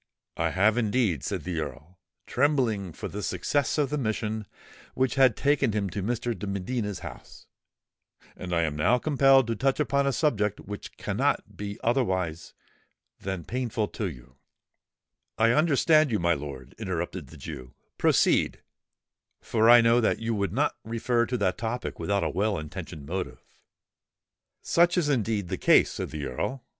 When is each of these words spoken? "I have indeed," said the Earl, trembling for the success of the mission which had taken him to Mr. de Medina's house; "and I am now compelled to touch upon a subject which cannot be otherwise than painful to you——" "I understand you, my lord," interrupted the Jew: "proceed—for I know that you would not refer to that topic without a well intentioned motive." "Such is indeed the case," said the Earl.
"I 0.35 0.49
have 0.49 0.79
indeed," 0.79 1.23
said 1.23 1.43
the 1.43 1.59
Earl, 1.59 1.99
trembling 2.25 2.91
for 2.91 3.07
the 3.07 3.21
success 3.21 3.77
of 3.77 3.91
the 3.91 3.99
mission 3.99 4.47
which 4.95 5.13
had 5.13 5.37
taken 5.37 5.73
him 5.73 5.91
to 5.91 6.01
Mr. 6.01 6.33
de 6.35 6.47
Medina's 6.47 7.01
house; 7.01 7.45
"and 8.35 8.51
I 8.51 8.63
am 8.63 8.75
now 8.75 8.97
compelled 8.97 9.45
to 9.45 9.55
touch 9.55 9.79
upon 9.79 10.07
a 10.07 10.11
subject 10.11 10.59
which 10.61 10.97
cannot 10.97 11.55
be 11.55 11.77
otherwise 11.83 12.55
than 13.19 13.43
painful 13.45 13.89
to 13.89 14.09
you——" 14.09 14.37
"I 15.37 15.51
understand 15.51 16.09
you, 16.09 16.17
my 16.17 16.33
lord," 16.33 16.73
interrupted 16.79 17.27
the 17.27 17.37
Jew: 17.37 17.75
"proceed—for 17.99 19.69
I 19.69 19.81
know 19.81 20.01
that 20.01 20.17
you 20.17 20.33
would 20.33 20.51
not 20.51 20.75
refer 20.83 21.27
to 21.27 21.37
that 21.37 21.59
topic 21.59 21.99
without 21.99 22.23
a 22.23 22.29
well 22.31 22.57
intentioned 22.57 23.05
motive." 23.05 23.43
"Such 24.63 24.97
is 24.97 25.09
indeed 25.09 25.49
the 25.49 25.59
case," 25.59 25.91
said 25.91 26.09
the 26.09 26.25
Earl. 26.25 26.63